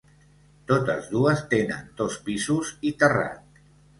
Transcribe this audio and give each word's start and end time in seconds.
Totes 0.71 1.09
dues 1.11 1.43
tenen 1.51 1.91
dos 2.01 2.17
pisos 2.29 2.73
i 2.91 2.95
terrat. 3.03 3.63